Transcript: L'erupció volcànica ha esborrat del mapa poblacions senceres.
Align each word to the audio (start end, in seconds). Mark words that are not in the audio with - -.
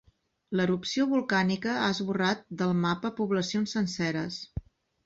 L'erupció 0.59 1.05
volcànica 1.11 1.75
ha 1.83 1.91
esborrat 1.97 2.43
del 2.63 2.75
mapa 2.87 3.13
poblacions 3.21 3.79
senceres. 3.79 4.43